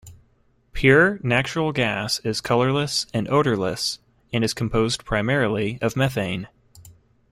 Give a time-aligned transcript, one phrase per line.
[0.73, 3.99] Pure natural gas is colorless and odorless,
[4.33, 6.47] and is composed primarily of methane.